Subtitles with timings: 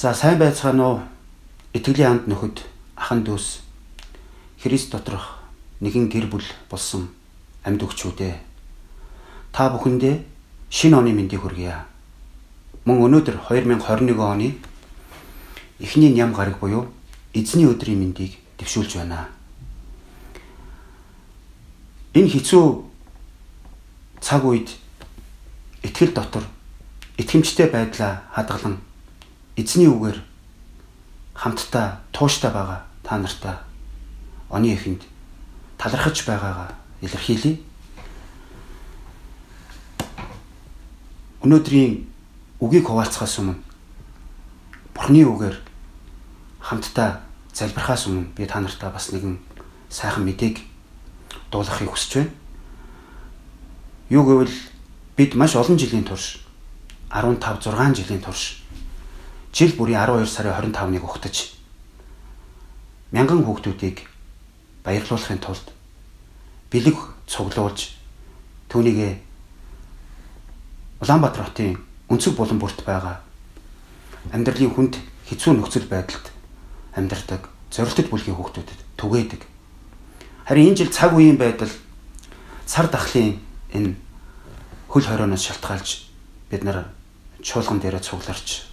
[0.00, 1.00] За сайн байцгаана уу?
[1.76, 2.64] Итгэлийн анд нөхөд
[2.96, 3.60] ахан дүүс
[4.56, 5.44] Христ доторх
[5.84, 7.12] нэгэн гэр бүл болсон
[7.68, 8.32] амьд өгчүүдээ
[9.52, 10.24] та бүхэндээ
[10.72, 11.84] шинэ оны мэндийг хүргье.
[12.88, 14.56] Мөн өнөөдөр 2021 оны
[15.84, 16.88] эхний ням гараг буюу
[17.36, 19.28] эзний өдрийн мэндийг дэвшүүлж байна.
[22.16, 22.64] Энэ хэцүү
[24.24, 24.80] цаг үед
[25.84, 26.48] итгэл дотор
[27.20, 28.80] итгэмжтэй байдлаа хадгалан
[29.60, 30.18] эзний үгээр
[31.34, 33.56] хамтдаа тууштай байгаа та нартаа
[34.48, 35.04] оны эхэнд
[35.78, 37.60] талархаж байгаагаа илэрхийлье.
[41.44, 42.04] Өнөөдрийн
[42.60, 43.56] үгийг хуваалцахаас өмнө
[44.92, 45.56] Бурхны үгээр
[46.60, 49.40] хамтдаа залбирахаас өмнө би та нартаа бас нэгэн
[49.88, 50.60] сайхан мэдээг
[51.50, 52.30] дуулгахыг хүсэж байна.
[54.10, 54.56] Юу гэвэл
[55.16, 56.44] бид маш олон жилийн турш
[57.08, 58.60] 15 6 жилийн турш
[59.52, 61.54] жил бүрийн 12 сарын 25-ныг угтаж
[63.10, 64.06] мянган хүүхдүүдийг
[64.84, 65.66] баярлуулахын тулд
[66.70, 67.96] бэлэг цуглуулж
[68.70, 69.18] түүнийг
[71.00, 71.80] Улаанбаатар хотын
[72.12, 73.24] өнцөг булан бүрт байгаа
[74.30, 74.94] амьдралын хүнд
[75.26, 76.28] хэцүү нөхцөл байдалд
[76.92, 79.42] амьдардаг зорилттой бүлгийн хүүхдүүдэд түгээдэг.
[80.44, 81.72] Харин энэ жил цаг үеийн байдал
[82.66, 83.40] цар тахлын
[83.72, 83.96] энэ
[84.92, 85.88] хөл хорионоос шалтгаалж
[86.50, 86.92] бид нар
[87.40, 88.69] чуулган дээрээ цугларч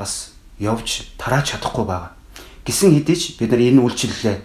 [0.00, 2.16] бас явж тарааж чадахгүй байгаа.
[2.64, 4.40] Гисэн хэдий ч бид нар энэ үйлчлэлээ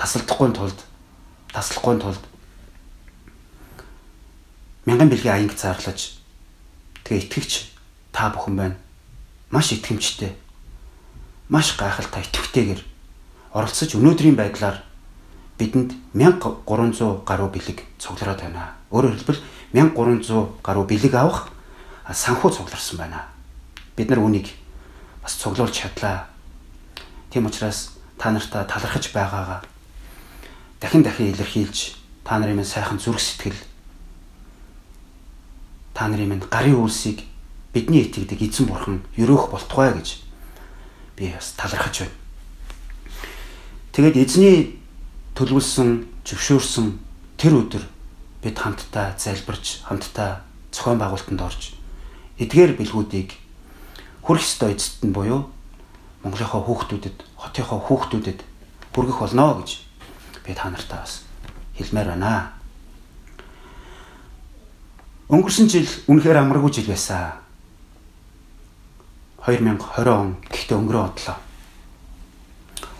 [0.00, 0.78] тасалдахгүй тулд
[1.52, 2.24] таслахгүй тулд
[4.88, 6.16] мянган бэлгийн аянг зарлаж
[7.04, 7.52] тэгээ итгэвч
[8.08, 8.76] та бүхэн байна.
[9.52, 10.32] Маш итгэмжтэй.
[11.52, 12.80] Маш гайхалтай итгэвтэйгээр
[13.52, 14.80] оролцож өнөөдрийн байдлаар
[15.60, 18.76] бидэнд 1300 гаруй бэлэг цуглараад байна.
[18.92, 19.40] Өөрөөр хэлбэл
[19.76, 21.52] 1300 гаруй бэлэг авах
[22.08, 23.37] санхүү цугларсан байна.
[23.98, 24.54] Бид нар үнийг
[25.22, 26.30] бас цуглуулж чадлаа.
[27.34, 29.66] Тийм учраас та нартаа талархаж байгаагаа
[30.78, 33.58] дахин дахин илэрхийлж та нарын минь сайхан зүрх сэтгэл
[35.94, 37.26] та нарын минь гарын үйлсийг
[37.74, 40.22] бидний итгэдэг эзэн бурхан өрөөх болтугай гэж
[41.18, 42.14] би бас талархаж байна.
[43.98, 44.78] Тэгээд эзний
[45.34, 46.86] төлөвлөсөн, зөвшөөрсөн
[47.34, 47.82] тэр өдөр
[48.46, 51.74] бид хамтдаа залбирч, хамтдаа зохион байгуулалтанд орж
[52.38, 53.34] эдгээр бэлгүүдийг
[54.28, 55.48] хүрх ёстой эцэст нь буюу
[56.20, 58.44] Монголынхаа хүүхдүүдэд, хотынхаа хүүхдүүдэд
[58.92, 59.80] хүргэх болно гэж
[60.44, 61.24] би та нартай бас
[61.80, 62.52] хэлмээр байна.
[65.32, 67.40] Өнгөрсөн жил үнэхээр амаргүй жил байсан.
[69.48, 71.36] 2020 он гэхдээ өнгөрөө одлоо.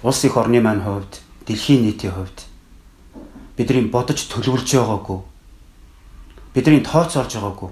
[0.01, 2.49] Улс их орны маань хувьд, дэлхийн нийтийн хувьд
[3.61, 5.21] бидний бодож төлөвлөж байгаагүй
[6.55, 7.71] бидний тооцоолж байгаагүй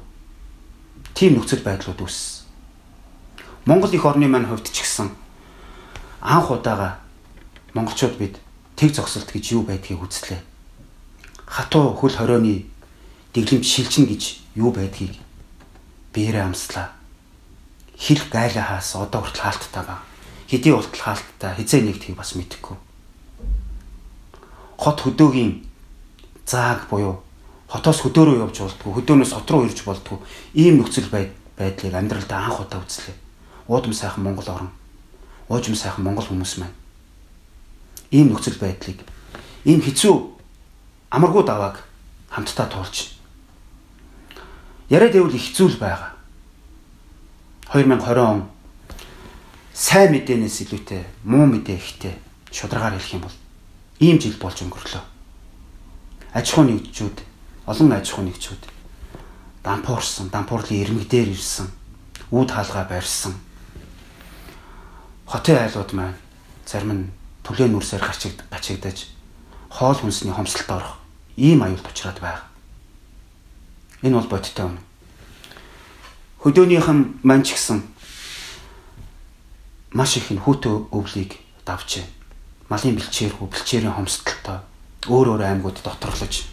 [1.15, 2.36] тийм нөхцөл байдлууд үүссэн.
[3.67, 5.11] Монгол их орны маань хувьд ч гэсэн
[6.23, 7.03] анх удаага
[7.75, 8.39] монголчууд бид
[8.79, 10.39] тэг зогсолт гэж юу байдгийг үзлээ.
[11.51, 12.71] Хатуу хөл хорионы
[13.35, 15.19] дэглэмж шилжин гэж юу байдгийг
[16.15, 16.95] биерээ амслаа.
[17.99, 20.01] Хил гайлаа хаас одоо хүртэл хаалттай баг.
[20.47, 22.79] Хэдий уртл хаалттай хизээ нэгдхийг бас мэдэхгүй.
[24.79, 25.67] Хот хөдөөгийн
[26.47, 27.19] зааг буюу
[27.67, 30.23] хотоос хөдөөрөө явж болтгоо хөдөөнөөс хот руу ирж болтгоо
[30.55, 33.26] ийм нөхцөл байдлыг амьдралдаа анх удаа үзлээ.
[33.69, 34.71] Уудам сайхан Монгол орн.
[35.49, 36.75] Уужим сайхан Монгол хүмүүс маань
[38.11, 39.03] ийм нөхцөл байдлыг
[39.65, 40.15] ийм хэцүү
[41.11, 41.83] амаргүй давааг
[42.31, 43.19] хамтдаа туулж
[44.89, 46.15] яриад байвал их зүйл байгаа.
[47.73, 48.47] 2020 он
[49.75, 52.15] сайн мэдээнээс илүүтэй муу мэдээ ихтэй
[52.55, 53.37] шударгаар хэлэх юм бол
[53.99, 55.03] ийм жил болж өнгөрлөө.
[56.33, 57.19] Аж ахуй нэгжүүд,
[57.67, 58.63] олон аж ахуй нэгжүүд
[59.67, 61.67] дампуурсан, дампуурлын ирмэг дээр ирсэн,
[62.31, 63.35] үүд хаалгаа барьсан.
[65.27, 66.15] Хотын айлууд маань
[66.67, 67.05] зарим нь
[67.43, 69.11] төлөө нүрсээр гарчиг гачигдаж
[69.71, 71.03] хоол хүнсний хомсолд орох
[71.37, 72.47] ийм аюулт учраад байна.
[74.03, 74.81] Энэ бол бодиттой үнэ.
[76.47, 77.83] Хөдөөнийхэн маань ч гэсэн
[79.91, 82.07] маш их хүүтэ өвлийг давж
[82.71, 84.63] малын бэлчээргүй бэлчээрийн хомсдолтой
[85.11, 86.47] өөр өөр аймагуд доторлож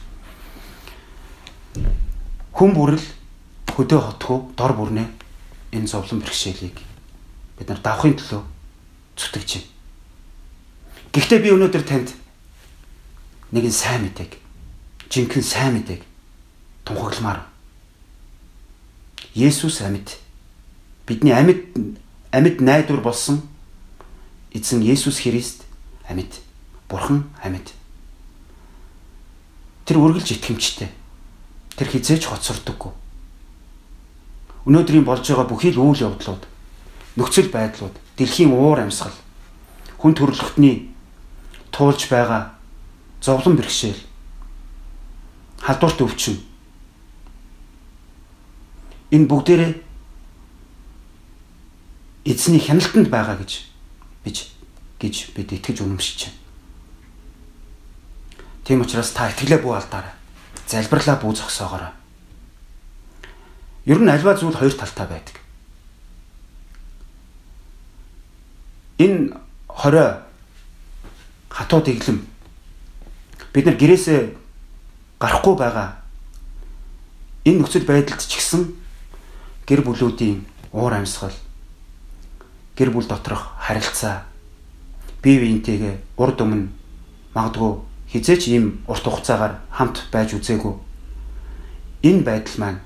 [2.53, 3.05] хүн бүрэл
[3.73, 5.07] хөдөө хотхоо дор бүрнээ
[5.73, 6.77] энэ зовлон бэрхшээлийг
[7.57, 8.41] бид нар давахын төлөө
[9.17, 9.69] зүтгэж байна.
[11.13, 12.09] Гэхдээ би өнөөдөр танд
[13.53, 14.37] нэгэн сайн мэдээг
[15.13, 16.01] жинхэнэ сайн мэдээг
[16.85, 17.45] тунхагламаар.
[19.37, 20.17] Есүс амьд
[21.05, 21.61] бидний амьд
[22.33, 23.41] амьд найдвар болсон
[24.51, 25.63] эзэн Есүс Христ
[26.09, 26.41] амьд
[26.89, 27.73] Бурхан амьд.
[29.85, 30.89] Тэр үргэлж итгэмжтэй.
[31.77, 32.93] Тэр хизээч хоцордоггүй.
[34.65, 36.45] Өнөөдрийн болж байгаа бүхий л үйл явдлууд
[37.17, 39.15] нөхцөл байдлууд, дэлхийн уур амьсгал,
[39.97, 40.93] хүн төрөлхтний
[41.71, 42.53] туулж байгаа
[43.21, 44.01] зовлон бэрхшээл,
[45.63, 46.37] халдварт өвчин
[49.13, 49.73] энэ бүгдээрээ
[52.25, 53.69] эзний хяналтанд байгаа гэж
[54.25, 54.49] бич
[54.97, 56.39] гэж бид итгэж үнэмшиж байна.
[58.63, 60.15] Тийм учраас та итгэлээ бүү алдаарай.
[60.67, 61.91] Залбирлаа бүү зогсоогоорой.
[63.85, 65.42] Ер нь альва зүйл хоёр талтай байдаг.
[68.97, 69.33] Энэ
[69.67, 70.21] хорой
[71.49, 72.21] хатуу дэглэм
[73.53, 74.33] бид нар гэрээсээ
[75.19, 75.97] гарахгүй байгаа.
[77.45, 78.73] Энэ нөхцөл байдалд ч гэсэн
[79.65, 81.33] гэр бүлүүдийн уур амьсгал
[82.77, 84.25] гэр бүл доторх харилцаа
[85.21, 86.69] бие биентэйгээ урд өмнө
[87.33, 87.71] магадгүй
[88.09, 90.73] хизээч ийм урт хугацаагаар хамт байж үзээгүй.
[92.03, 92.79] Энэ байдал маань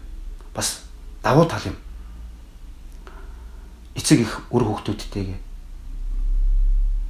[0.53, 0.83] бас
[1.23, 1.75] давуу тал юм.
[3.95, 5.46] Эцэг их үр хөвгтүүдтэйгээ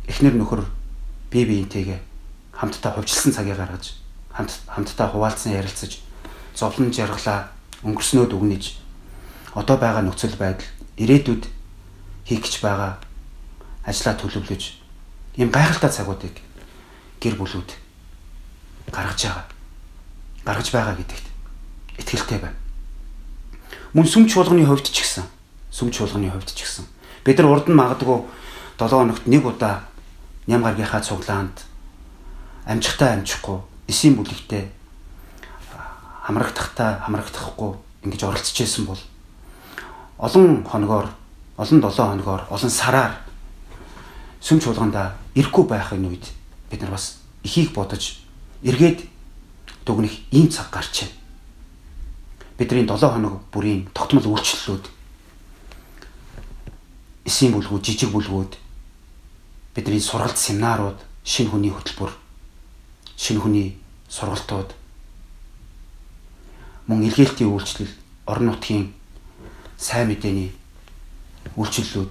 [0.08, 0.66] эхнэр нөхөр
[1.32, 2.00] бие биентэйгээ
[2.56, 4.00] хамтдаа хувьчилсан цагийг гаргаж
[4.34, 6.00] хамт хамтдаа хуваалцсан ярилцаж
[6.56, 7.52] зовлон жаргалаа
[7.84, 8.64] өнгөрснөөд өгнөж
[9.54, 10.66] одоо байгаа нөхцөл байдал
[10.98, 11.44] ирээдүйд
[12.26, 12.98] хийх гэж байгаа
[13.86, 14.64] ажлаа төлөвлөж
[15.38, 16.36] ийм гайхалтай цагуудыг
[17.22, 17.70] гэр бүлүүд
[18.92, 19.46] гаргаж байгаа.
[20.46, 21.26] Гаргаж байгаа гэдэгт
[22.02, 22.58] итгэлтэй байна.
[23.94, 25.26] Мөн сүм чуулганы хувьд ч гэсэн
[25.72, 26.86] сүм чуулганы хувьд ч гэсэн
[27.26, 28.26] бид нар урд нь магадгүй
[28.78, 29.88] 7 хоногт нэг удаа
[30.48, 31.64] ням гаргийнхаа цуглаанд
[32.66, 34.72] амжихтаа амжихгүй эсийн бүлэгтэй
[36.24, 37.72] хамрагдахтаа хамрагдахгүй
[38.04, 39.00] ингэж оролцож исэн бол
[40.18, 41.08] олон хоногоор
[41.58, 43.14] олон 7 хоногоор олон сараар
[44.42, 46.26] сүм чуулганда ирэхгүй байхын үед
[46.70, 48.20] бид нар бас ихийг бодож
[48.64, 49.08] эргээд
[49.86, 51.16] дүгнэх ийм цаг гарч байна.
[52.58, 54.86] Бидний 7 хоног бүрийн тогтмол үйлчлэлүүд
[57.26, 58.67] эсийн бүлгүүд, жижиг бүлгүүд
[59.78, 62.10] бидний сургалт семинарууд, шинэ хүний хөтөлбөр,
[63.14, 63.78] шинэ хүний
[64.10, 64.74] сургалтууд
[66.90, 67.94] мөн илгээлтийн үйлчлэл,
[68.26, 68.90] орон нутгийн
[69.78, 70.50] сайн мэдээний
[71.54, 72.10] үйлчлэлүүд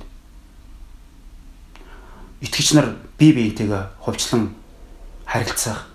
[2.46, 4.54] итгэгч нар бие биентэйгээ хувьчлан
[5.26, 5.90] харилцах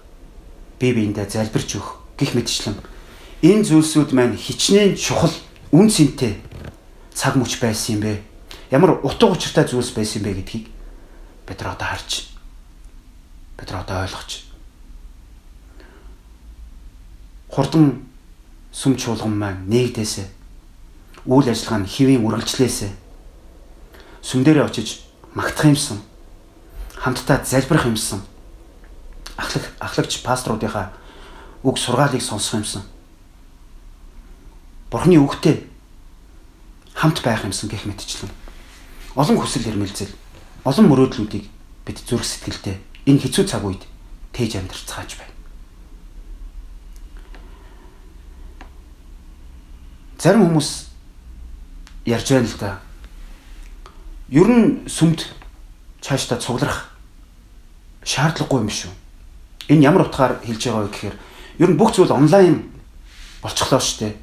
[0.75, 2.75] бие биендээ залбирч өгөх гих мэтчлэн
[3.47, 5.31] энэ зүйлсүүд маань хичнээн чухал
[5.71, 6.35] үн цэнтэй
[7.15, 8.19] цаг мөч байсан юм бэ?
[8.75, 10.70] Ямар утга учиртай зүйлс байсан юм бэ гэдгийг
[11.51, 12.31] бид нар одоо харж
[13.59, 14.31] бид нар одоо ойлгож.
[17.51, 18.07] Хурдан
[18.71, 20.24] сүм чуулган маань нэгдээсэ
[21.27, 22.88] үйл ажиллагаа нь хэвийн үргэлжлээсэ
[24.24, 25.03] сүм дээрээ очиж
[25.36, 26.00] магтах юмсан
[26.95, 28.24] хамтдаа залбирах юмсан
[29.36, 30.95] ахлах ахлагч пасторуудынхаа
[31.68, 32.83] үг сургаалыг сонсох юмсан.
[34.88, 35.68] Бурхны үгтэй
[36.95, 38.31] хамт байх юмсан гэх мэтчлэн.
[39.19, 40.20] Олон хүсэл эрмэлзэл
[40.63, 41.45] олон мөрөөдлүүдийг
[41.85, 42.77] бид зүрх сэтгэлдээ
[43.09, 43.83] энэ хэцүү цаг үед
[44.33, 45.35] тээж амьдрцгааж байна.
[50.21, 50.69] Зарим хүмүүс
[52.05, 52.71] ярьж байна л да
[54.31, 55.27] ер нь сүмд
[55.99, 56.95] цаашдаа цугларах
[58.05, 58.91] шаардлагагүй юм шүү.
[59.67, 61.15] Энэ ямар утгаар хэлж байгаа вэ гэхээр
[61.59, 62.71] ер нь бүх зүйл онлайн
[63.43, 64.13] болчихлоо шүү дээ.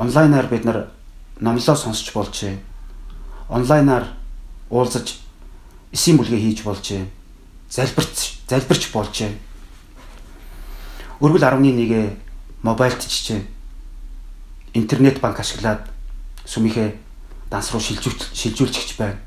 [0.00, 0.88] Онлайнаар бид нар
[1.36, 2.56] номлоо сонсч болжээ.
[3.52, 4.08] Онлайнаар
[4.70, 5.20] уулзаж
[5.92, 7.06] эсийн бүлгээ хийж болжээ.
[7.70, 9.32] Залбирч залбирч болжээ.
[11.20, 12.16] Өргөл 11-гээ
[12.62, 13.42] мобайлт чижээ.
[14.74, 15.86] Интернет банк ашиглаад
[16.46, 16.94] сүмийнхээ
[17.50, 19.18] данс руу шилжүүлж шилжүүлчихэж байна.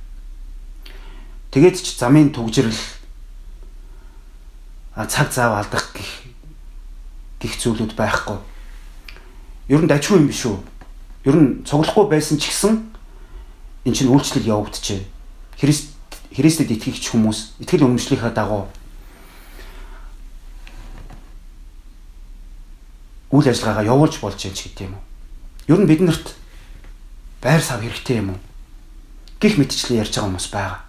[1.52, 2.82] Тэгээд ч замын түгжрэл
[5.08, 6.12] цаг зав алдах гих
[7.44, 8.38] гих зүйлүүд байхгүй.
[9.70, 10.58] Ер нь дажгүй юм биш үү?
[11.28, 12.90] Ер нь цуглахгүй байсан ч гэсэн
[13.86, 15.06] эн чинь үйлчлэл явагдчихэ.
[15.60, 15.93] Христ
[16.34, 18.66] Христэд итгэгч хүмүүс итгэл үнэмшлийнхаа дагуу
[23.34, 25.04] үйл ажиллагаагаа явуулж болж байна ч гэдэг юм уу.
[25.74, 26.38] Ер нь биднэрт
[27.42, 28.40] байр сав хэрэгтэй юм уу?
[29.42, 30.80] Гэх мэтчлэн ярьж байгаа хүмүүс байгаа.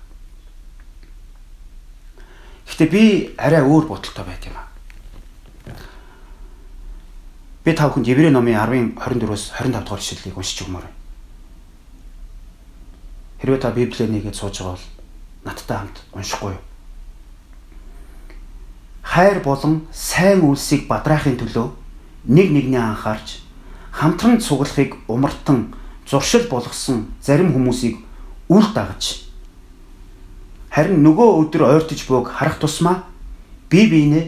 [2.68, 3.02] Гэхдээ би
[3.40, 4.68] арай өөр бодолтой байт юм аа.
[7.64, 10.84] Би та бүхэнд Еврей номын 10-ын 24-өөс 25 дугаар ишлэлийг уншиж өгмөр.
[13.40, 14.93] Хэрвээ та Библийг нэгээд сууж байгаа бол
[15.44, 16.62] надтай хамт уншихгүй юу?
[19.02, 21.68] Хайр болон сайн үйлсийг бадраахын төлөө
[22.24, 23.44] нэг нэгнээ анхаарч
[23.92, 25.74] хамтран цуглахыг умартан
[26.08, 28.00] зуршил болгосон зарим хүмүүсийг
[28.48, 29.24] үл дагаж
[30.74, 33.04] харин нөгөө өдөр ойртож буйг харах тусмаа
[33.70, 34.26] бие биенээ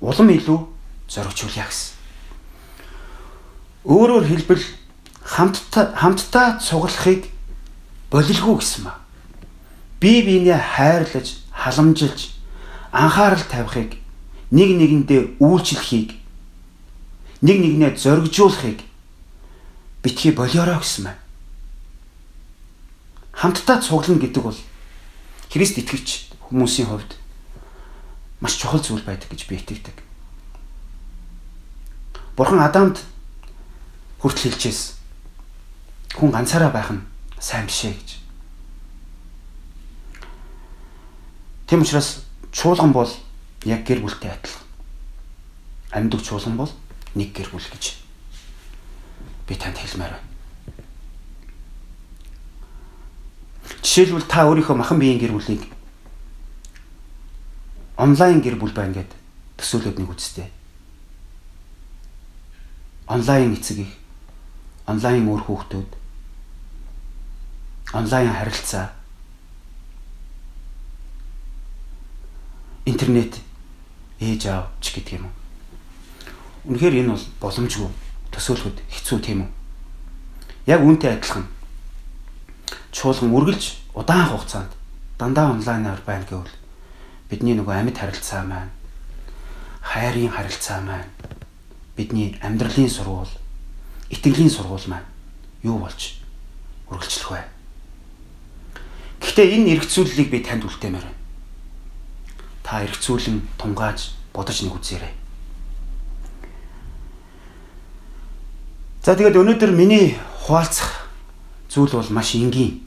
[0.00, 0.58] улам илүү
[1.08, 1.96] зоригчулъя гэсэн.
[3.88, 4.64] Өөрөөр хэлбэл
[5.24, 7.24] хамтдаа хамтдаа цуглахыг
[8.12, 9.00] болилгүй гэсэн маа.
[10.00, 12.30] Бие биенээ хайрлаж, халамжилж,
[12.92, 13.98] анхаарал тавихыг,
[14.50, 16.14] нэг нэгэндээ үйлчлэхийг,
[17.42, 18.78] нэг нэгнээ зоригжуулахыг
[20.02, 21.16] битгий болиороо гэсэн маа.
[23.32, 24.58] Хамтдаа цуглана гэдэг бол
[25.50, 27.14] Христ итгэгч хүмүүсийн хувьд
[28.40, 29.96] маш чухал зүйл байдаг гэж би итгэдэг.
[32.36, 33.02] Бурхан Адамд
[34.22, 34.98] хүртэл хэлжээс
[36.14, 37.02] хүн ганцаараа байх нь
[37.38, 38.17] сайн биш ээ гэж.
[41.68, 43.10] Тийм учраас чуулган бол
[43.64, 44.64] яг гэр бүлтэй адилхан.
[45.92, 46.72] Амьд чуулган бол
[47.14, 47.94] нэг гэр бүл гэж
[49.46, 50.26] би танд хэлмээр байна.
[53.84, 55.68] Жишээлбэл та өөрийнхөө махан биеийн гэр бүлийг
[57.98, 59.10] онлайн гэр бүл байна гэд
[59.58, 60.46] төсөөлөд нэг үстэй.
[63.10, 63.92] Онлайн эцэг их,
[64.86, 65.90] онлайн өөр хүүхдүүд,
[67.98, 68.94] онлайн харилцаа,
[72.88, 73.36] интернет
[74.20, 75.34] ээж аав ч гэдэг юм уу.
[76.72, 77.88] Үнэхээр энэ бол боломжгүй
[78.32, 79.50] төсөөлөхөд хэцүү тийм үү.
[80.72, 81.44] Яг үүнтэй адилхан
[82.92, 83.64] чуулган үргэлж
[83.94, 84.72] удаан хугацаанд
[85.20, 86.54] дандаа онлайнаар байна гэвэл
[87.28, 88.72] бидний нөгөө амьд харилцаа маань
[89.84, 91.12] хайрын харилцаа маань
[91.96, 93.34] бидний амьдралын сургууль
[94.10, 95.08] итгэлийн сургууль маань
[95.62, 96.22] юу болж
[96.88, 97.42] үргэлжлэх вэ?
[99.20, 101.17] Гэхдээ энэ эргцүүллийг би танд үлдээмээр байна.
[102.68, 105.14] Та эргцүүлэн тунгааж бодож нэг үзээрэй.
[109.00, 111.08] За тэгээд өнөөдөр миний хуваалцах
[111.72, 112.84] зүйл бол маш энгийн.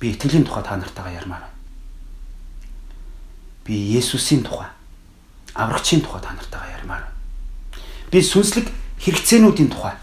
[0.00, 1.56] Би итгэлийн тухай та нартайгаа ярмаар байна.
[3.68, 4.72] Би Есүсийн тухай,
[5.52, 7.16] аврагчийн тухай та нартайгаа ярмаар байна.
[8.08, 8.72] Би сүнслэг
[9.04, 10.00] хэрэгцээнүүдийн тухай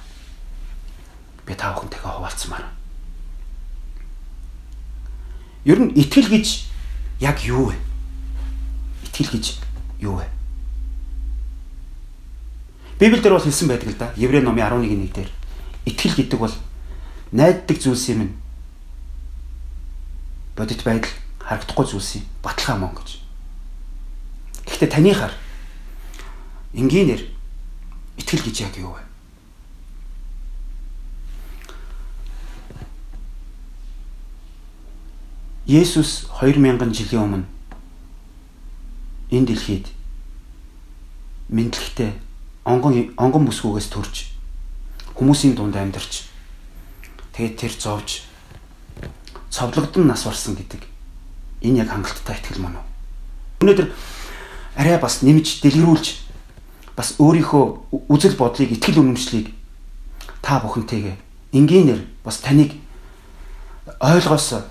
[1.50, 2.78] би та бүхэнтэйгээ хуваалцмаар байна.
[5.66, 6.70] Ер нь итгэл гэж
[7.18, 7.85] яг юу вэ?
[9.16, 9.56] Итгэл гэж
[10.04, 10.28] юу вэ?
[13.00, 14.12] Библиэлд бол хэлсэн байдаг л да.
[14.20, 15.32] Еврей номын 11-ийн 1 дээр
[15.88, 16.52] итгэл гэдэг бол
[17.32, 18.36] найддаг зүйлс юм.
[20.60, 22.24] Бодит байдал харагдахгүй зүйлс юм.
[22.44, 23.24] Баталгаа мөн гэж.
[24.68, 25.32] Гэхдээ таны хар
[26.76, 27.24] энгийнээр
[28.20, 29.04] итгэл гэж яг юу вэ?
[35.72, 37.55] Есүс 2000 жилийн өмнө
[39.32, 39.88] энэ дэлхийд
[41.50, 42.12] мэдлэгтэй
[42.66, 44.16] онгон онгон бүсгүйгээс төрж
[45.16, 46.36] хүмүүсийн дунд амьдарч
[47.36, 48.24] Тэгээд тэр зовж
[49.52, 50.88] цовдлогдсон нас барсан гэдэг
[51.68, 52.86] энэ яг хангалттай ихтгэл мөн үү?
[53.60, 53.88] Өнөөдөр
[54.80, 56.08] арай бас нэмж дэлгэрүүлж
[56.96, 59.52] бас өөрийнхөө үзэл бодлыг ихтгэл үнэмшлийг
[60.40, 61.20] та бүхэнтэйгээ
[61.60, 62.72] энгийнээр бас таныг
[64.00, 64.64] ойлгоос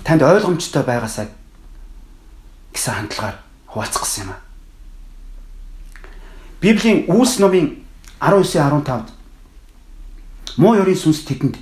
[0.00, 1.28] танд ойлгомжтой байгаасаа
[2.72, 3.36] гэсэн хандлагаар
[3.72, 4.40] хуваалцах гэсэн юм аа.
[6.60, 7.80] Библийн Үлс номын
[8.20, 9.08] 19-15-д
[10.60, 11.56] муу ёрийн сүнс тэдэнд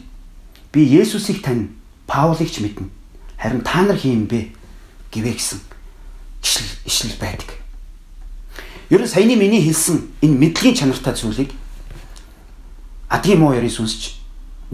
[0.74, 1.70] би Есүсийг тань,
[2.06, 2.90] Паулыг ч мэднэ.
[3.38, 4.50] Харин та нар хин бэ
[5.14, 5.60] гэвэ гэсэн
[6.84, 7.54] ишлэл байдаг.
[8.90, 11.54] Ер нь саяны миний хэлсэн энэ мэдлэгийн чанартай зүйлийг
[13.08, 14.18] адгийн муу ярийн сүнсч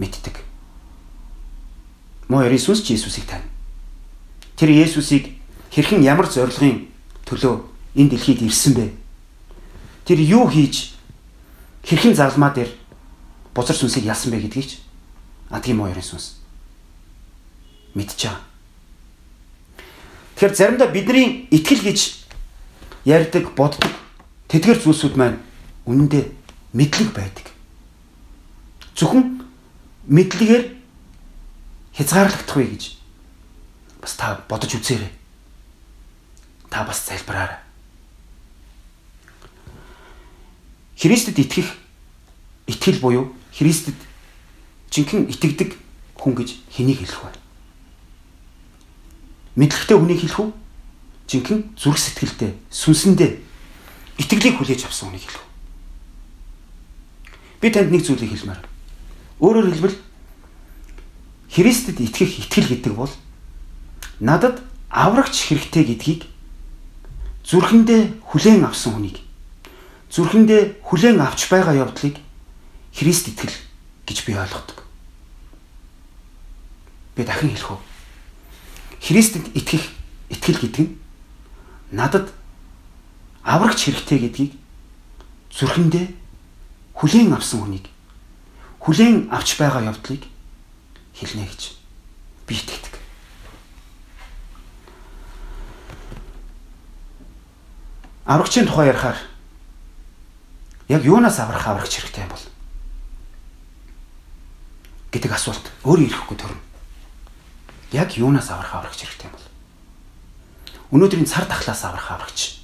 [0.01, 0.41] мэддэг.
[2.27, 3.45] Муу ярийн сүнсч Есүсийг тань.
[4.57, 5.37] Тэр Есүсийг
[5.69, 6.96] хэрхэн ямар зорилгын
[7.27, 7.53] төлөө
[7.99, 8.85] энэ дэлхийд ирсэн бэ?
[10.07, 10.95] Тэр юу хийж
[11.83, 12.71] хэрхэн залмаа дээр
[13.51, 14.87] бузар сүнсийг ялсан бэ гэдгийг ч
[15.49, 16.35] А тийм ярин сүнс.
[17.95, 18.35] Мэдчихэе.
[20.35, 22.27] Тэгэхээр заримдаа бидний итгэл гэж
[23.07, 23.87] ярьдаг, боддог
[24.51, 25.39] тэдгэр зүйлсүүд маань
[25.87, 26.25] үнэндээ
[26.75, 27.47] мэдлэг байдаг.
[28.93, 29.47] Зөвхөн
[30.11, 30.63] мэдлэгээр
[31.95, 32.83] хязгаарлагдах вэ гэж
[34.03, 35.09] бас та бодож үзээрэй.
[36.69, 37.57] Та бас залбираарай.
[40.97, 41.77] Христэд итгэх
[42.67, 43.95] итгэл буюу Христэд
[44.91, 45.77] жинхэнэ итгэдэг
[46.17, 47.31] хүн гэж хэнийг хэлэх вэ?
[49.61, 50.51] Мэдлэгтэй хүнийг хэлэх үү?
[51.29, 53.31] Жинхэнэ зүрх сэтгэлтэй, сүнсэндээ
[54.17, 55.47] итгэлийг хүлээж авсан хүнийг хэлэх үү?
[57.61, 58.61] Би танд нэг зүйлийг хэлмээр.
[59.41, 59.97] Өөрөөр хэлбэл
[61.53, 63.13] Христэд итгэх итгэл гэдэг бол
[64.19, 66.21] надад аврагч хэрэгтэй гэдгийг
[67.47, 69.17] зүрхэндээ хүлээн авсан хүнийг
[70.11, 72.19] зүрхэндээ хүлээн авч байгаа явдлыг
[72.97, 73.53] Христ итгэл
[74.07, 74.83] гэж би ойлгодог.
[77.15, 77.81] Би дахин хэлэх үү.
[79.01, 79.85] Христэд итгэх
[80.33, 80.97] итгэл гэдэг нь
[81.93, 82.33] надад
[83.45, 84.51] аврагч хэрэгтэй гэдгийг
[85.53, 86.07] зүрхэндээ
[86.97, 87.85] хүлээн авсан хүнийг
[88.81, 90.25] хүлээн авч байгаа явдлыг
[91.13, 91.61] хэлнэ гэж.
[92.47, 92.86] би итгэдэг.
[98.27, 99.17] Аврагчийн тухай ярихаар.
[100.87, 102.43] Яг юунаас аврах аврагч хэрэгтэй бол?
[105.11, 106.61] Гэдэг асуулт өөрөө ирэхгүй төрнө.
[107.95, 109.45] Яг юунаас аврах аврагч хэрэгтэй бол?
[110.91, 112.59] Өнөөдрийн цар тахлаас аврах аврагч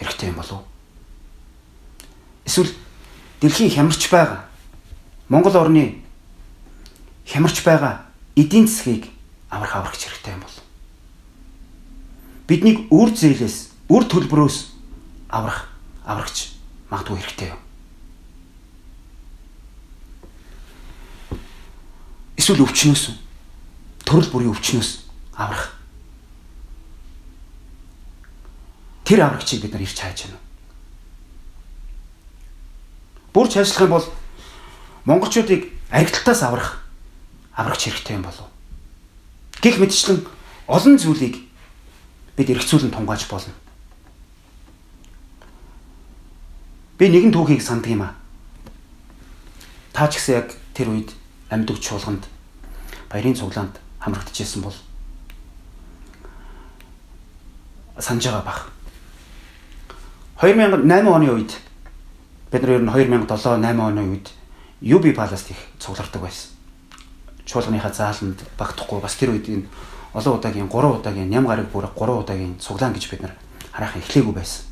[0.00, 0.64] хэрэгтэй юм болов
[2.50, 2.72] эсвэл
[3.40, 4.44] дэлхийн хямарч байгаа
[5.28, 6.02] Монгол орны
[7.26, 8.02] хямарч байгаа
[8.34, 9.06] эдийн засгийг
[9.50, 10.56] аврах аврагч хэрэгтэй юм бол?
[12.48, 14.56] Биднийг үр зээлээс үр төлбөрөөс
[15.34, 15.66] аврах
[16.06, 16.54] аврагч
[16.90, 17.60] магадгүй хэрэгтэй юм.
[22.38, 23.18] Эсвэл өвчнөөс
[24.06, 24.90] төрөл бүрийн өвчнөөс
[25.34, 25.74] аврах.
[29.02, 30.38] Тэр аврагчийг бид нар ирж хайж байна.
[33.34, 34.06] Бүр цаашлах юм бол
[35.02, 36.78] монголчуудыг аригталтаас аврах
[37.58, 38.46] аврагч хэрэгтэй юм болов.
[39.58, 40.22] Гэх мэтчлэн
[40.70, 41.42] олон зүйлийг
[42.38, 43.50] бид эргцүүлэн тунгааж болно.
[47.00, 48.12] Би нэгэн түүхийг санддаг юм аа.
[49.96, 51.16] Та ч гэсэн яг тэр үед
[51.48, 52.28] амьд чуулганд
[53.08, 54.76] баярын цуглаанд хамрагдчихсэн бол
[57.96, 58.68] санаж байгаа бах.
[60.44, 61.56] 2008 оны үед
[62.52, 64.28] бид нар ер нь 2007 8 оны үед
[64.84, 66.52] UB Palace их цуглардаг байсан.
[67.48, 69.64] Чуулганыхаа зааланд багтахгүй бас тэр үед энэ
[70.12, 73.32] олон удаагийн 3 удаагийн ням гараг бүр 3 удаагийн цуглаан гэж бид нар
[73.72, 74.69] хараахан эхлэегүй байсан.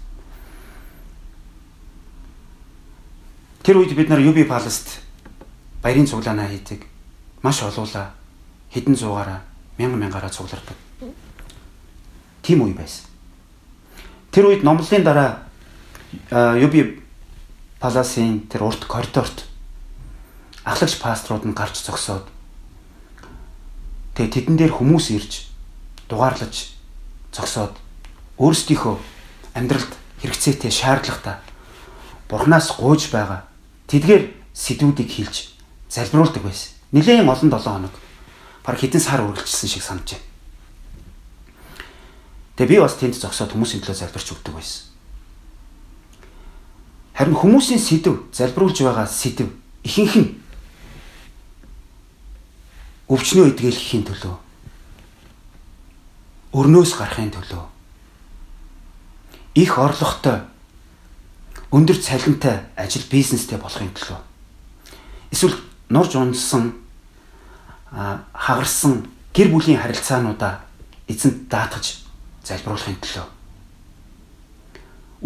[3.69, 5.05] Тэр үед бид нар UB Palace-т
[5.85, 6.89] баярын цуглаанаа хийдэг.
[7.45, 8.17] Маш олуула
[8.73, 9.45] хэдэн зуугаараа
[9.77, 10.73] мянган мянгаараа цуглардаг.
[12.41, 13.05] Тийм үе байсан.
[14.33, 15.45] Тэр үед номлолын дараа
[16.33, 16.97] UB
[17.77, 19.45] Palace-ийн тэр урт коридорт
[20.65, 22.25] ахлагч пасторууд нь гарч зогсоод
[24.17, 25.53] тэгээ тэдэн дээр хүмүүс ирж
[26.09, 26.73] дугаарлаж
[27.37, 27.77] зогсоод
[28.41, 28.97] өөрсдийнхөө
[29.53, 29.93] амьдралд
[30.25, 31.37] хэрэгцээтэй шаардлагатай
[32.33, 33.48] бурхнаас гуйж байгаа
[33.89, 35.57] Тэдгээр сэдвүүдийг хилж
[35.89, 36.77] залбиулдаг байсан.
[36.93, 37.95] Нилээн олон 7 хоног
[38.65, 40.27] баг хэдэн сар үргэлжилсэн шиг санаж байна.
[42.57, 44.93] Тэгээ би бас тэнд зогсоод хүмүүсийн төлөө залбирч өгдөг байсан.
[47.17, 49.49] Харин хүмүүсийн сэдв залбиулж байгаа сэдв
[49.83, 50.31] ихэнх нь
[53.09, 54.37] өвчнөө эдгэлэхийн төлөө
[56.53, 57.65] өрнөөс гарахын төлөө
[59.57, 60.45] их орлоготой
[61.71, 64.21] өндөр цалинтай ажил бизнестэй болохын төлөө.
[65.31, 65.57] Эсвэл
[65.89, 66.73] нурж унсан
[67.93, 70.65] хагарсан гэр бүлийн харилцаануудаа
[71.09, 72.05] эзэнт даатгаж
[72.45, 73.27] залбируулахын төлөө.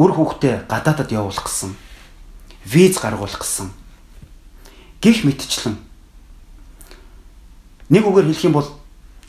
[0.03, 1.75] Үр хүүхдээ гадаадад явуулах гэсэн
[2.67, 3.71] виз гаргуулах гэсэн
[5.03, 5.79] гих мэтчлэн.
[7.91, 8.71] Нэг үгээр хэлэх юм бол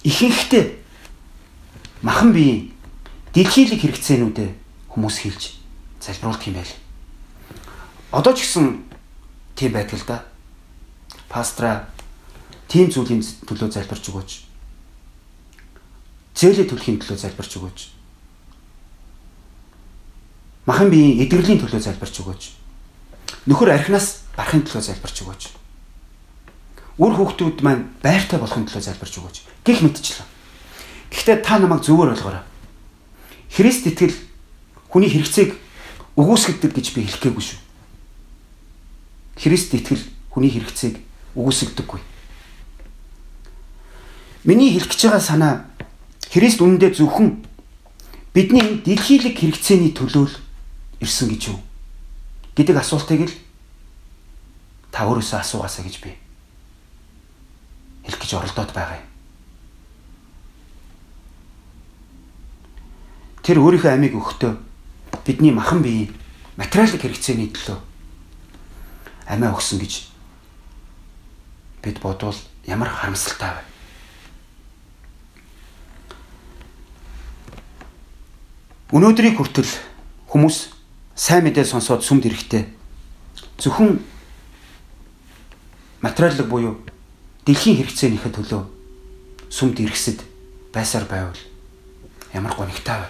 [0.01, 0.81] ихэнхдээ
[2.01, 2.73] махан биеийн
[3.33, 4.51] дэлхийлэг хэрэгцээнүүдэд
[4.93, 5.57] хүмүүс хэлж
[5.99, 6.82] залбиулдаг юм байл.
[8.13, 8.85] Одоо ч гэсэн
[9.57, 10.21] тийм байдаг л да.
[11.33, 11.89] Пастра
[12.69, 14.31] тийм зүйлийн төлөө залбирч өгөөч.
[16.37, 17.79] Зээлээ төлөхийн төлөө залбирч өгөөч.
[20.69, 22.43] Махан биеийн эдгэрлийн төлөө залбирч өгөөч.
[23.49, 25.43] Нөхөр архинаас гарахын төлөө залбирч өгөөч.
[27.01, 29.37] Үр хүүхдүүд маань байртай болохын төлөө залбирч өгөөч.
[29.65, 30.29] Гэх мэтчлээ.
[31.09, 32.45] Гэхдээ та намайг зөвөр ойлгоорой.
[33.49, 34.13] Христ итгэл
[34.93, 35.57] хүний хэрэгцээг
[36.13, 37.62] өгөөсгдөг гэж би хэлэхгээгүй шүү.
[39.37, 40.97] Христ итгэл хүний хэрэгцээг
[41.35, 42.01] үгүйсгдэггүй.
[44.45, 45.53] Миний хэлэх гэж байгаа санаа
[46.29, 47.45] Христ үнэндээ зөвхөн
[48.33, 50.35] бидний дэлхийлэг хэрэгцээний төлөө л
[50.99, 51.59] ирсэн гэж юу
[52.57, 53.35] гэдэг асуултыг л
[54.89, 56.17] та өөрөөсөө асуугаасаа гэж би
[58.05, 59.07] хэлэх гэж оролдоод байгаа юм.
[63.45, 64.53] Тэр өөрийнхөө амийг өгөхдөө
[65.23, 66.11] бидний махан биеийн
[66.57, 67.92] материалын хэрэгцээний төлөө
[69.27, 69.93] амиа өгсөн гэж
[71.83, 72.35] бид бодвол
[72.67, 73.63] ямар харамсалтай вэ?
[78.93, 79.71] Өнөөдрийг хүртэл
[80.29, 80.69] хүмүүс
[81.17, 82.63] сайн мэдээ сонсоод сүмд ирэхдээ
[83.57, 83.97] зөвхөн
[86.05, 86.77] материаллык буюу
[87.45, 88.63] дэлхийн хэрэгцээнийхээ төлөө
[89.49, 90.21] сүмд ирэхсэд
[90.69, 91.41] байсаар байвал
[92.37, 93.09] ямар гонигтай вэ?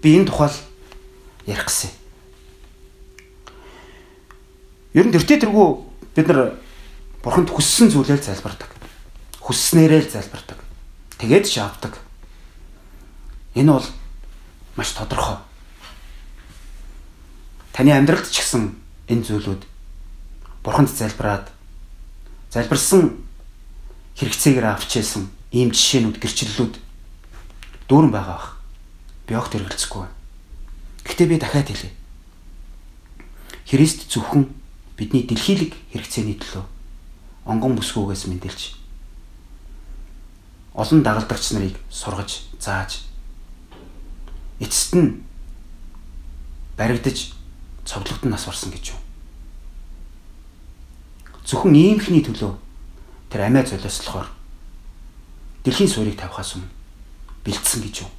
[0.00, 0.56] Би энэ тухайл
[1.44, 1.99] ярих гэсэн.
[4.92, 5.68] Ер нь тэртээ тэргүй
[6.18, 6.58] бид нар
[7.22, 8.70] бурханд хүссэн зүйлээр залбирдаг.
[9.38, 10.58] Хүсснээрээ залбирдаг.
[11.22, 11.94] Тэгээд шаавдаг.
[13.54, 13.86] Энэ бол
[14.74, 15.38] маш тодорхой.
[17.70, 18.74] Таны амьдралд ч гэсэн
[19.06, 19.62] энэ зүйлүүд
[20.66, 21.54] бурханд залбираад
[22.50, 23.14] залбирсан
[24.18, 26.74] хэрэгцээгээр авчээсэн ийм жишээнүүд гэрчлэлүүд
[27.86, 28.48] дүүрэн байгаа бах.
[29.26, 30.06] Би огт хэрэгэлцэхгүй.
[31.06, 31.94] Гэхдээ би дахиад хэлье.
[33.70, 34.59] Христ зөвхөн
[35.00, 36.64] бидний дэлхийлэг хэрэгцээний төлөө
[37.48, 38.76] онгон бүсгүйгээс мэндэлж
[40.76, 43.08] олон дагалдагч нарыг сургаж, зааж
[44.60, 45.24] эцэст нь
[46.76, 47.32] баригдаж
[47.88, 49.00] цовдлогдсон нас барсан гэж юу.
[51.48, 52.54] Зөвхөн иймхний төлөө
[53.32, 54.28] тэр амиа золиослохоор
[55.64, 56.68] дэлхийн суурийг тавихаас өмнө
[57.44, 58.10] бэлдсэн гэж юу.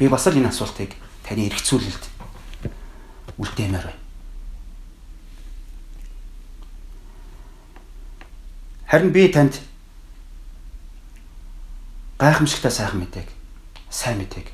[0.00, 2.04] Би бас л энэ асуултыг таны эргцүүлэлд
[3.38, 4.01] үлдээмээр байна.
[8.92, 9.56] Харин би танд
[12.20, 13.24] гайхамшигтай сайхан мэдээг,
[13.88, 14.52] сайн мэдээг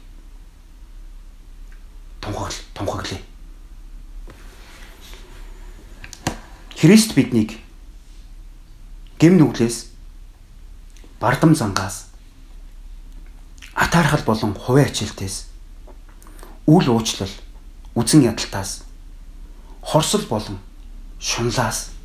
[2.22, 3.18] тунхагл тунхаглая.
[6.78, 7.58] Христ биднийг
[9.18, 9.90] гэм нүглээс
[11.18, 12.06] бардам зангаас
[13.74, 15.50] атаархал болон хувийн ачаалтаас
[16.70, 17.34] үл уучлал
[17.98, 18.86] үзэн ядалтаас
[19.82, 20.62] хорсол болон
[21.18, 21.97] шунлаас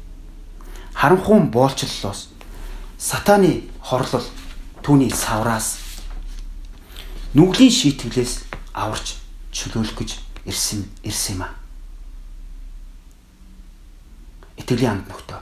[0.93, 2.29] харанхуун боолчлолоос
[2.97, 4.23] сатааны хорлол
[4.83, 5.77] түүний савраас
[7.33, 8.33] нүглийн шийтгэлээс
[8.73, 9.17] аварч
[9.51, 10.11] чөлөөлөх гэж
[10.45, 11.49] ирсэн ирсэн юм а.
[14.57, 15.41] Итгэлийн амт нөхдөө.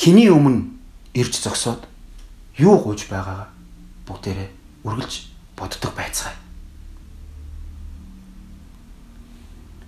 [0.00, 0.70] Хиний өмнө
[1.12, 1.84] ирж зогсоод
[2.56, 3.50] юу гуйж байгаагаа
[4.06, 4.48] бүгдээрээ
[4.84, 5.14] үргэлж
[5.56, 6.36] боддог байцгаая.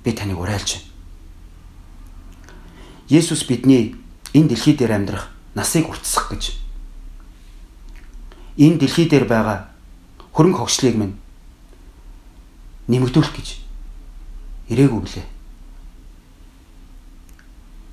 [0.04, 0.91] Би таныг уриалж байна.
[3.12, 3.92] Есүс бидний
[4.32, 6.56] энэ дэлхий дээр амьдрах насыг уртсах гэж
[8.56, 9.68] энэ дэлхий дээр байгаа
[10.32, 11.20] хөрөнгө хогшлыг минь
[12.88, 13.48] нэмэгдүүлэх гэж
[14.72, 15.28] ирээгүй блэ.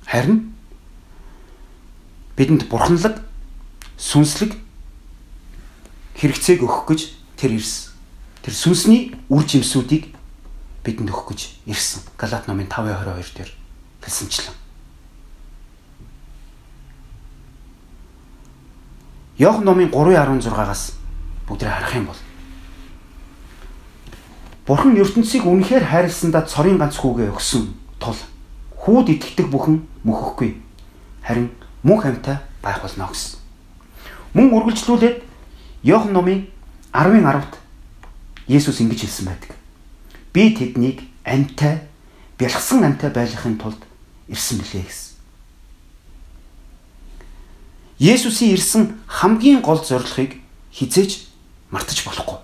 [0.08, 0.56] Харин
[2.40, 3.20] бидэнд бурханлаг
[4.00, 4.56] сүнслэг
[6.16, 7.00] хэрэгцээг өгөх гэж
[7.36, 7.92] тэр ирсэн.
[8.40, 10.16] Тэр сүнсний үр жимсүүдийг
[10.80, 12.08] бидэнд өгөх гэж ирсэн.
[12.16, 13.52] Галаат номын 5:22 дээр
[14.00, 14.69] хэлсэнчлэн.
[19.40, 21.00] Йохан номын 3:16-аас
[21.48, 22.20] бүгдээ харах юм бол
[24.68, 28.20] Бурхан ертөнцийг үнэхээр хайрласандаа цорын ганц хүүгээ өгсөн тул
[28.84, 30.60] хүүд итгэдэг бүхэн мөхөхгүй.
[31.24, 31.48] Харин
[31.80, 33.40] мөн хамтаа байх болно гэсэн.
[34.36, 35.24] Мөн үргэлжлүүлээд
[35.88, 36.46] Йохан номын
[36.92, 37.56] 10-ын 10-т
[38.44, 39.56] Есүс ингэж хэлсэн байдаг.
[40.36, 41.88] Би тэднийг амьтай,
[42.36, 43.80] бэлгсэн амьтай байлгахын тулд
[44.28, 45.09] ирсэн билээ гэсэн.
[48.00, 50.40] Есүсийн ирсэн хамгийн гол зорилгыг
[50.72, 51.28] хизээж
[51.68, 52.40] мартаж болохгүй.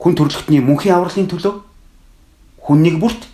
[0.00, 1.60] Хүн төрлөختний мөнхийн авралын төлөө
[2.64, 3.28] хүн нэг бүрт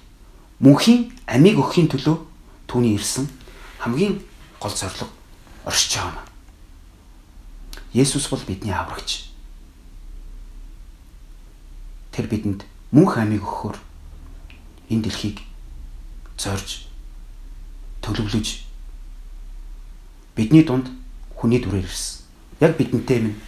[0.58, 2.18] мөнхийн амийг өгөхийн төлөө
[2.66, 3.30] түүний ирсэн
[3.78, 4.18] хамгийн
[4.58, 5.06] гол зорилго
[5.62, 6.26] оршиж байгаа юм.
[7.94, 9.30] Есүс бол бидний аврагч.
[12.10, 13.78] Тэр бидэнд мөнх амийг өгөхөөр
[14.90, 15.38] энэ дэлхийг
[16.34, 16.90] зорж
[18.02, 18.65] төлөвлөж
[20.36, 20.90] бидний дунд
[21.34, 22.22] хүний дүрээр ирсэн.
[22.60, 23.40] Яг бидэнтэй минь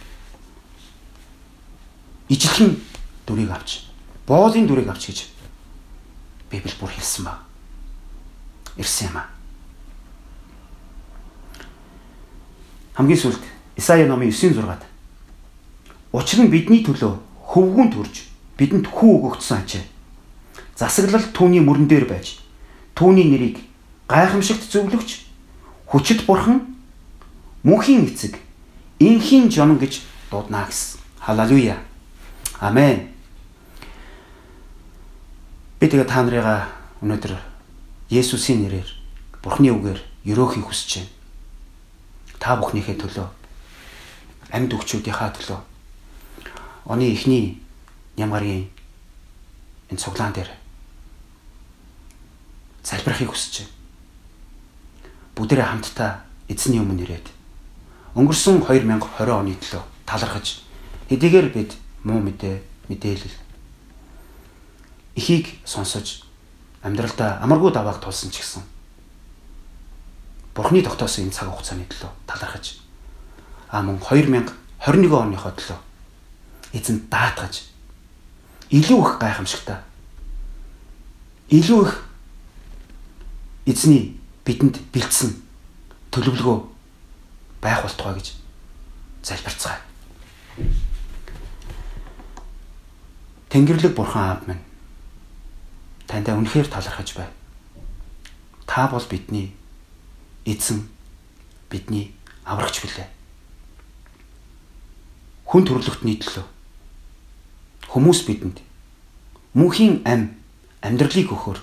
[2.29, 2.77] ижилхэн
[3.25, 3.85] дүрийг авч
[4.27, 5.19] боолын дүрийг авч гэж
[6.49, 7.39] Библи бүр хэлсэн ба.
[8.77, 9.29] Ирсэн юм аа.
[12.97, 13.43] Хамгийн сүүлд
[13.77, 14.83] Исая номын 9:6-ад
[16.11, 17.21] Учир нь бидний төлөө
[17.53, 18.25] хөвгүүн төрж
[18.57, 19.85] бидэнд хүү өгөгдсөн ачаа.
[20.73, 22.41] Засаглал түүний мөрөн дээр байж
[22.97, 23.61] түүний нэрийг
[24.09, 25.29] гайхамшигт зөвлөгч
[25.85, 26.78] хүчит бурхан
[27.63, 28.39] мөнхийн эцэг
[28.99, 30.99] инхийн жонон гэж дуудана гэсэн.
[31.19, 31.77] Халелуя.
[32.59, 33.11] Амен.
[35.79, 36.67] Би тэгээ та нарыгаа
[37.01, 37.35] өнөөдөр
[38.09, 38.89] Есүсийн нэрээр
[39.43, 41.19] Бурхны үгээр өрөөхийг хүсэж байна
[42.39, 43.27] та бүхнийхээ төлөө
[44.55, 45.59] амьд өгчүүдийнхаа төлөө
[46.87, 47.59] оны эхний
[48.15, 48.71] нямгаргийн
[49.91, 50.49] энэ цуглаан дээр
[52.83, 53.75] залбирахыг хүсэж байна.
[55.35, 56.11] Бүгдээрээ хамтдаа
[56.47, 57.27] эзний өмнө ирээд
[58.17, 60.65] өнгөрсөн 2020 оны төлөө талархаж
[61.09, 62.57] хэдийгээр бид муу мэдээ
[62.89, 63.37] мэдээлэл
[65.19, 66.25] эхийг сонсож
[66.81, 68.63] амьдралдаа амаргүй давааг тулсан ч гэсэн
[70.55, 72.81] Бурхны тогтоосон энэ цаг хугацааны төлөө талархаж
[73.69, 74.49] а мөн 2021
[75.13, 75.79] оныхоо төлөө
[76.73, 77.69] эзэн даатгаж
[78.73, 79.77] илүү их гайхамшигтай
[81.49, 81.93] илүү их
[83.65, 85.37] эзний бидэнд бэлдсэн
[86.09, 86.57] төлөвлөгөө
[87.61, 88.33] байх болтугай гэж
[89.23, 89.81] залбирцгаая.
[93.49, 94.63] Тэнгэрлэг бурхан аав минь
[96.07, 97.33] таньда үнэхээр талархаж байна.
[98.65, 99.55] Та бол бидний
[100.45, 100.87] эзэн
[101.69, 102.13] бидний
[102.45, 103.09] аврагч билээ.
[105.49, 106.45] Хүн төрлөختний төлөө
[107.89, 108.61] хүмүүс бидэнд
[109.57, 110.37] мөнхийн ам
[110.85, 111.59] амьдралыг өгөхөр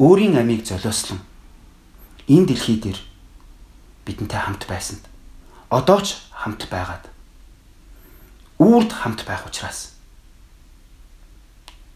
[0.00, 1.20] өөрийн амийг золиослон
[2.24, 2.96] энэ дэлхий дээр
[4.08, 5.11] бидэнтэй хамт байсанд
[5.72, 7.08] одоо ч хамт байгаад.
[8.60, 9.96] Үрд хамт байх учраас.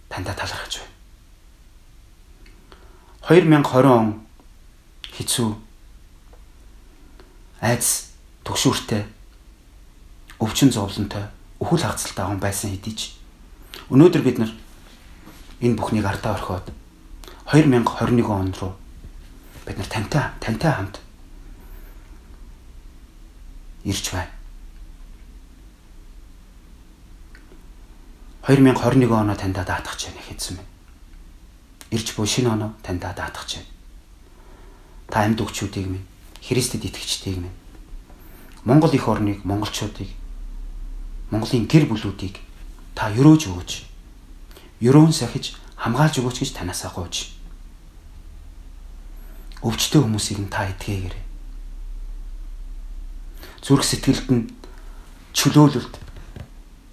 [0.09, 0.95] Тандаа талархаж байна.
[3.29, 4.25] 2020 он
[5.13, 5.53] хэцүү.
[7.61, 8.17] Айдас
[8.49, 9.05] төгшүүртэй
[10.41, 11.29] өвчин зовлонтой
[11.61, 13.13] өхөл хагцалтай он байсан хэдий ч.
[13.93, 14.53] Өнөөдөр бид нар
[15.61, 16.73] энэ бүхнийг ардаа орхиод
[17.53, 18.73] 2021 он руу
[19.69, 21.01] бид нар тантай тантай хамт
[23.87, 24.35] ирж байна.
[28.47, 30.71] 2021 оноо таньда даатгах гэж байна хэзээ минь
[31.95, 33.67] ирж буй шинэ оноо таньда даатгах чинь.
[35.11, 36.07] Та амьд өгчүүдийг минь
[36.43, 37.59] Христэд итгэгчдийг минь
[38.67, 40.11] Монгол их орныг монголчуудыг
[41.31, 42.39] Монголын гэр бүлүүдийг
[42.95, 43.73] та өрөөж өгөөч.
[44.83, 47.35] Өрөөн сахиж хамгаалж өгөөч гэж танаасаа гуйж.
[49.67, 51.26] Өвчтөе хүмүүсийг та эдгээгээрэй.
[53.67, 54.47] Зүрх сэтгэлд нь
[55.35, 55.99] чөлөөлөлт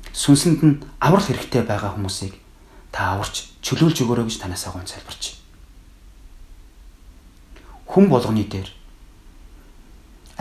[0.10, 2.34] сүнсэнд нь аврал хэрэгтэй байгаа хүмүүсийг
[2.90, 5.38] та аварч чөлөөлж өгөөрэй гэж танаас агуун залбирч.
[7.86, 8.74] Хүн болгоны дээр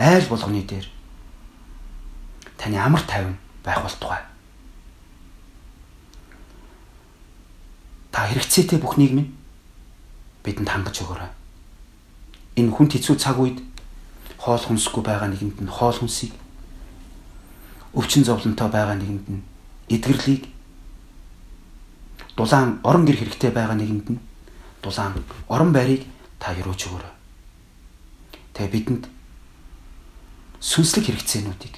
[0.01, 0.89] айл болгоны дээр
[2.57, 4.25] таны амар тайван байх болтугай.
[8.09, 9.37] Та хэрэгцээтэй бүхнийг минь
[10.41, 11.29] бидэнд хангаж өгөөрэй.
[12.57, 13.61] Энэ хүн хэцүү цаг үед
[14.43, 16.35] хоол хүнсгүй байгаа нэгэнд нь хоол хүнсийг
[17.95, 19.41] өвчин зовлонтой байгаа нэгэнд нь
[19.87, 20.51] эдгэрлийг
[22.35, 24.19] дулаан орон гэр хэрэгтэй байгаа нэгэнд нь
[24.83, 26.03] дулаан орон байрыг
[26.43, 27.13] та юрууч өгөөрэй.
[28.51, 29.03] Тэгээ бидэнд
[30.59, 31.75] сүнслэг хэрэгцээнүүдийг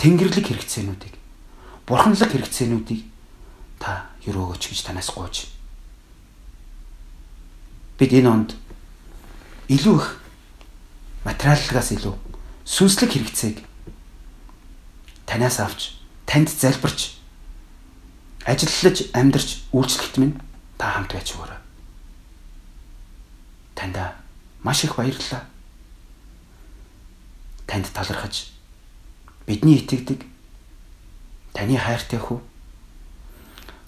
[0.00, 1.14] тэнгэрлэг хэрэгцээнүүдийг
[1.84, 3.04] бурханлаг хэрэгцээнүүдийг
[3.76, 5.52] та юрөөгөөч гэж танаас гуйж.
[8.00, 8.50] Бид энэ онд
[9.68, 10.23] илүү их
[11.24, 12.14] материаллагаас илүү
[12.64, 13.56] сүнслэг хэрэгцээг
[15.26, 15.96] танаас авч
[16.28, 17.16] танд залбирч
[18.44, 20.36] ажиллаж амьдарч үйлчлэхт минь
[20.76, 21.60] та хамт байж өгөөрэй.
[23.74, 24.14] Танда
[24.62, 25.48] маш их баярлалаа.
[27.66, 28.52] Танд талархаж
[29.46, 30.24] бидний итгэдэг
[31.52, 32.40] таны хайртай хүү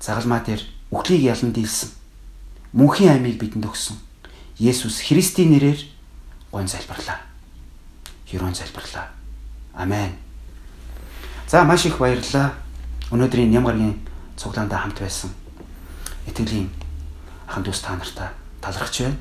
[0.01, 1.91] загалмаа дээр үхлийг ялан дийлсэн
[2.73, 3.97] мөнхийн аймыг бидэнд өгсөн
[4.61, 5.96] Есүс Христийн нэрээр
[6.57, 7.21] гон залбирлаа.
[8.31, 9.11] Хөрөн залбирлаа.
[9.75, 10.17] Амен.
[11.47, 12.55] За маш их баярлалаа.
[13.13, 14.01] Өнөөдрийн нямгаргийн
[14.41, 15.31] цуглаандаа хамт байсан
[16.27, 16.73] итгэлийн
[17.47, 18.33] ахын дүүс та нартай
[18.65, 19.21] талархаж байна.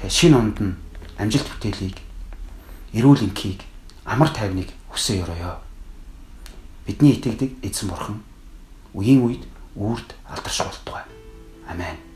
[0.00, 0.74] Тэгээ шинэ онд нь
[1.20, 2.00] амжилт бүтээлийг
[2.96, 3.60] эрүүл энхийг
[4.08, 5.52] амар тайвныг хүсээ өрөөё.
[6.88, 8.24] Бидний итгэдэг эзэн бурхан
[8.96, 9.44] үеийн үед
[9.76, 11.04] үрд алдарш болтугай.
[11.68, 12.07] Амен.